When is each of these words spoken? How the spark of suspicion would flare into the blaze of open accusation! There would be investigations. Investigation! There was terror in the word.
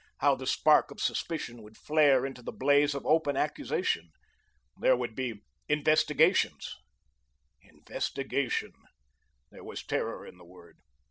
How 0.17 0.33
the 0.33 0.47
spark 0.47 0.89
of 0.89 0.99
suspicion 0.99 1.61
would 1.61 1.77
flare 1.77 2.25
into 2.25 2.41
the 2.41 2.51
blaze 2.51 2.95
of 2.95 3.05
open 3.05 3.37
accusation! 3.37 4.09
There 4.75 4.97
would 4.97 5.13
be 5.13 5.43
investigations. 5.69 6.75
Investigation! 7.61 8.73
There 9.51 9.63
was 9.63 9.83
terror 9.83 10.25
in 10.25 10.39
the 10.39 10.43
word. 10.45 10.79